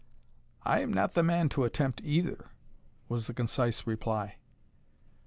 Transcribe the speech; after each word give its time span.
"I 0.63 0.79
am 0.79 0.91
not 0.91 1.13
the 1.13 1.21
man 1.21 1.47
to 1.49 1.63
attempt 1.63 2.01
either," 2.03 2.49
was 3.07 3.27
the 3.27 3.35
concise 3.35 3.85
reply. 3.85 4.37